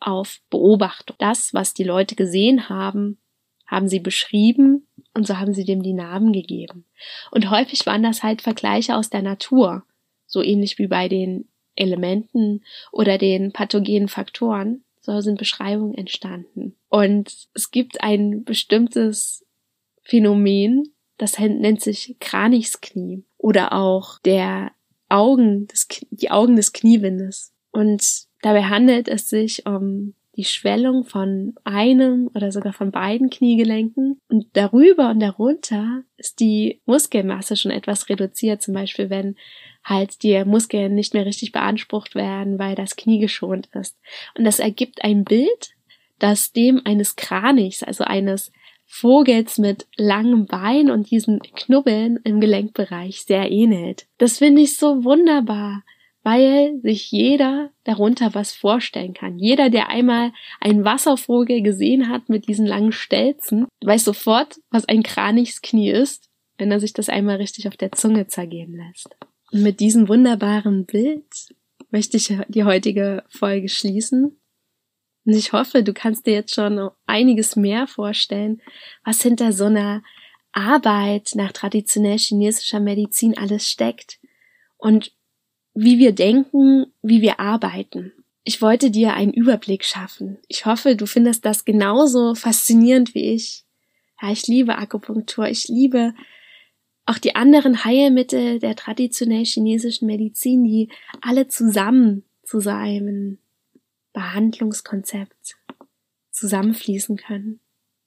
auf 0.00 0.40
Beobachtung. 0.50 1.16
Das, 1.18 1.54
was 1.54 1.74
die 1.74 1.84
Leute 1.84 2.14
gesehen 2.14 2.68
haben, 2.68 3.18
haben 3.66 3.88
sie 3.88 4.00
beschrieben 4.00 4.86
und 5.14 5.26
so 5.26 5.38
haben 5.38 5.54
sie 5.54 5.64
dem 5.64 5.82
die 5.82 5.92
Namen 5.92 6.32
gegeben. 6.32 6.84
Und 7.30 7.50
häufig 7.50 7.86
waren 7.86 8.02
das 8.02 8.22
halt 8.22 8.42
Vergleiche 8.42 8.96
aus 8.96 9.10
der 9.10 9.22
Natur, 9.22 9.84
so 10.26 10.42
ähnlich 10.42 10.78
wie 10.78 10.86
bei 10.86 11.08
den 11.08 11.48
Elementen 11.76 12.62
oder 12.92 13.18
den 13.18 13.52
pathogenen 13.52 14.08
Faktoren, 14.08 14.84
so 15.00 15.20
sind 15.20 15.38
Beschreibungen 15.38 15.94
entstanden. 15.94 16.76
Und 16.88 17.48
es 17.54 17.70
gibt 17.70 18.02
ein 18.02 18.44
bestimmtes 18.44 19.44
Phänomen, 20.02 20.94
das 21.18 21.38
nennt 21.38 21.80
sich 21.80 22.16
Kranichsknie 22.20 23.24
oder 23.36 23.72
auch 23.72 24.18
der 24.20 24.72
Augen 25.08 25.66
des, 25.68 25.86
die 26.10 26.30
Augen 26.30 26.56
des 26.56 26.72
Kniewindes. 26.72 27.52
Und 27.70 28.04
dabei 28.42 28.64
handelt 28.64 29.08
es 29.08 29.28
sich 29.28 29.66
um 29.66 30.14
die 30.36 30.44
Schwellung 30.44 31.04
von 31.04 31.54
einem 31.64 32.30
oder 32.34 32.50
sogar 32.50 32.72
von 32.72 32.90
beiden 32.90 33.30
Kniegelenken 33.30 34.20
und 34.28 34.46
darüber 34.54 35.10
und 35.10 35.20
darunter 35.20 36.02
ist 36.16 36.40
die 36.40 36.80
Muskelmasse 36.86 37.56
schon 37.56 37.70
etwas 37.70 38.08
reduziert, 38.08 38.62
zum 38.62 38.74
Beispiel 38.74 39.10
wenn 39.10 39.36
halt 39.84 40.22
die 40.22 40.44
Muskeln 40.44 40.94
nicht 40.94 41.14
mehr 41.14 41.26
richtig 41.26 41.52
beansprucht 41.52 42.14
werden, 42.14 42.58
weil 42.58 42.74
das 42.74 42.96
Knie 42.96 43.18
geschont 43.18 43.68
ist. 43.74 43.98
Und 44.36 44.44
das 44.44 44.58
ergibt 44.58 45.04
ein 45.04 45.24
Bild, 45.24 45.74
das 46.18 46.52
dem 46.52 46.80
eines 46.84 47.16
Kranichs, 47.16 47.82
also 47.82 48.04
eines 48.04 48.50
Vogels 48.86 49.58
mit 49.58 49.86
langem 49.96 50.46
Bein 50.46 50.90
und 50.90 51.10
diesen 51.10 51.40
Knubbeln 51.40 52.18
im 52.24 52.40
Gelenkbereich 52.40 53.22
sehr 53.22 53.50
ähnelt. 53.50 54.06
Das 54.18 54.38
finde 54.38 54.62
ich 54.62 54.76
so 54.76 55.04
wunderbar, 55.04 55.82
weil 56.24 56.80
sich 56.82 57.12
jeder 57.12 57.70
darunter 57.84 58.34
was 58.34 58.52
vorstellen 58.52 59.12
kann. 59.12 59.38
Jeder, 59.38 59.68
der 59.68 59.90
einmal 59.90 60.32
einen 60.58 60.84
Wasservogel 60.84 61.62
gesehen 61.62 62.08
hat 62.08 62.30
mit 62.30 62.48
diesen 62.48 62.66
langen 62.66 62.92
Stelzen, 62.92 63.66
weiß 63.84 64.04
sofort, 64.04 64.56
was 64.70 64.88
ein 64.88 65.02
Kranichsknie 65.02 65.90
ist, 65.90 66.30
wenn 66.56 66.72
er 66.72 66.80
sich 66.80 66.94
das 66.94 67.10
einmal 67.10 67.36
richtig 67.36 67.68
auf 67.68 67.76
der 67.76 67.92
Zunge 67.92 68.26
zergehen 68.26 68.74
lässt. 68.74 69.10
Und 69.52 69.62
mit 69.62 69.80
diesem 69.80 70.08
wunderbaren 70.08 70.86
Bild 70.86 71.26
möchte 71.90 72.16
ich 72.16 72.34
die 72.48 72.64
heutige 72.64 73.22
Folge 73.28 73.68
schließen. 73.68 74.40
Und 75.26 75.32
ich 75.32 75.52
hoffe, 75.52 75.82
du 75.82 75.92
kannst 75.92 76.26
dir 76.26 76.32
jetzt 76.32 76.54
schon 76.54 76.90
einiges 77.06 77.54
mehr 77.54 77.86
vorstellen, 77.86 78.62
was 79.04 79.22
hinter 79.22 79.52
so 79.52 79.66
einer 79.66 80.02
Arbeit 80.52 81.32
nach 81.34 81.52
traditionell 81.52 82.18
chinesischer 82.18 82.80
Medizin 82.80 83.36
alles 83.36 83.68
steckt 83.68 84.20
und 84.78 85.12
wie 85.74 85.98
wir 85.98 86.12
denken, 86.12 86.86
wie 87.02 87.20
wir 87.20 87.40
arbeiten. 87.40 88.12
Ich 88.44 88.62
wollte 88.62 88.90
dir 88.90 89.14
einen 89.14 89.32
Überblick 89.32 89.84
schaffen. 89.84 90.38
Ich 90.48 90.66
hoffe, 90.66 90.96
du 90.96 91.06
findest 91.06 91.44
das 91.44 91.64
genauso 91.64 92.34
faszinierend 92.34 93.14
wie 93.14 93.32
ich. 93.32 93.64
Ja, 94.20 94.30
ich 94.30 94.46
liebe 94.46 94.76
Akupunktur. 94.76 95.48
Ich 95.48 95.68
liebe 95.68 96.14
auch 97.06 97.18
die 97.18 97.34
anderen 97.34 97.84
Heilmittel 97.84 98.58
der 98.60 98.76
traditionell 98.76 99.44
chinesischen 99.44 100.06
Medizin, 100.06 100.64
die 100.64 100.88
alle 101.20 101.48
zusammen 101.48 102.24
zu 102.42 102.60
seinem 102.60 103.38
Behandlungskonzept 104.12 105.56
zusammenfließen 106.30 107.16
können 107.16 107.60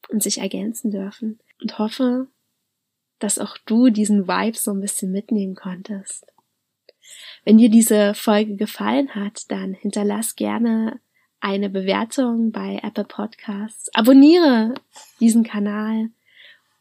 und 0.10 0.24
sich 0.24 0.40
ergänzen 0.40 0.92
dürfen. 0.92 1.40
Und 1.62 1.80
hoffe, 1.80 2.28
dass 3.20 3.40
auch 3.40 3.58
du 3.66 3.90
diesen 3.90 4.28
Vibe 4.28 4.58
so 4.58 4.72
ein 4.72 4.82
bisschen 4.82 5.12
mitnehmen 5.12 5.56
konntest. 5.56 6.28
Wenn 7.46 7.58
dir 7.58 7.70
diese 7.70 8.14
Folge 8.14 8.56
gefallen 8.56 9.16
hat, 9.16 9.50
dann 9.50 9.74
hinterlass 9.74 10.36
gerne 10.36 11.00
eine 11.40 11.70
Bewertung 11.70 12.52
bei 12.52 12.80
Apple 12.84 13.06
Podcasts. 13.06 13.90
Abonniere 13.94 14.74
diesen 15.20 15.44
Kanal 15.44 16.10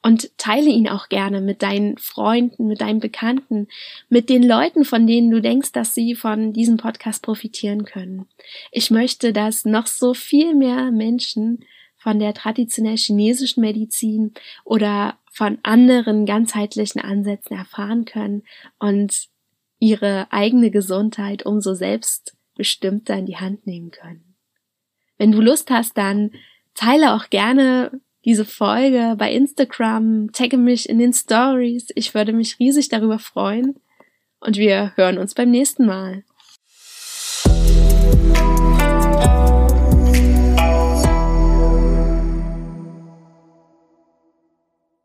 und 0.03 0.37
teile 0.39 0.71
ihn 0.71 0.89
auch 0.89 1.09
gerne 1.09 1.41
mit 1.41 1.63
deinen 1.63 1.99
Freunden, 1.99 2.69
mit 2.69 2.81
deinen 2.81 3.01
Bekannten, 3.01 3.67
mit 4.09 4.29
den 4.29 4.43
Leuten, 4.43 4.85
von 4.85 5.07
denen 5.07 5.31
du 5.31 5.41
denkst, 5.41 5.73
dass 5.73 5.95
sie 5.95 6.15
von 6.15 6.53
diesem 6.53 6.77
Podcast 6.77 7.23
profitieren 7.23 7.85
können. 7.85 8.27
Ich 8.71 8.91
möchte, 8.91 9.33
dass 9.33 9.65
noch 9.65 9.87
so 9.87 10.15
viel 10.15 10.55
mehr 10.55 10.93
Menschen 10.93 11.65
von 11.97 12.21
der 12.21 12.35
traditionell 12.35 12.97
chinesischen 12.97 13.63
Medizin 13.63 14.33
oder 14.65 15.17
von 15.33 15.59
anderen 15.65 16.25
ganzheitlichen 16.25 17.01
Ansätzen 17.01 17.57
erfahren 17.57 18.05
können 18.05 18.45
und 18.79 19.29
ihre 19.79 20.27
eigene 20.31 20.71
Gesundheit 20.71 21.45
umso 21.45 21.75
selbstbestimmter 21.75 23.17
in 23.17 23.27
die 23.27 23.37
Hand 23.37 23.67
nehmen 23.67 23.91
können. 23.91 24.37
Wenn 25.19 25.33
du 25.33 25.41
Lust 25.41 25.71
hast, 25.71 25.97
dann 25.97 26.33
teile 26.75 27.15
auch 27.15 27.31
gerne 27.31 28.01
diese 28.25 28.45
Folge 28.45 29.15
bei 29.17 29.33
Instagram, 29.33 30.33
tagge 30.33 30.59
mich 30.59 30.89
in 30.89 30.99
den 30.99 31.13
Stories. 31.13 31.89
Ich 31.95 32.15
würde 32.15 32.33
mich 32.33 32.59
riesig 32.59 32.89
darüber 32.89 33.19
freuen. 33.19 33.77
Und 34.41 34.57
wir 34.57 34.93
hören 34.97 35.19
uns 35.19 35.35
beim 35.35 35.51
nächsten 35.51 35.87
Mal. 35.87 36.25